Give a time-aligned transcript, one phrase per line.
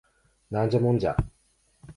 [0.49, 1.15] ナンジャモンジャ